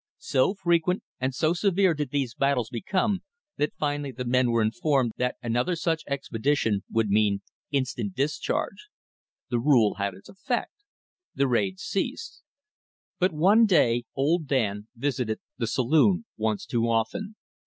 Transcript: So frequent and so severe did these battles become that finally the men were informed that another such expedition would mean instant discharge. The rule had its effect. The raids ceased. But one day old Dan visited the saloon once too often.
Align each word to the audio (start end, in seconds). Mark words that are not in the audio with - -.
So 0.17 0.55
frequent 0.55 1.03
and 1.19 1.31
so 1.31 1.53
severe 1.53 1.93
did 1.93 2.09
these 2.09 2.33
battles 2.33 2.71
become 2.71 3.21
that 3.57 3.75
finally 3.75 4.11
the 4.11 4.25
men 4.25 4.49
were 4.49 4.63
informed 4.63 5.11
that 5.17 5.35
another 5.43 5.75
such 5.75 6.01
expedition 6.07 6.83
would 6.89 7.09
mean 7.09 7.43
instant 7.69 8.15
discharge. 8.15 8.89
The 9.51 9.59
rule 9.59 9.97
had 9.99 10.15
its 10.15 10.27
effect. 10.27 10.73
The 11.35 11.47
raids 11.47 11.83
ceased. 11.83 12.41
But 13.19 13.31
one 13.31 13.67
day 13.67 14.05
old 14.15 14.47
Dan 14.47 14.87
visited 14.95 15.39
the 15.59 15.67
saloon 15.67 16.25
once 16.35 16.65
too 16.65 16.89
often. 16.89 17.35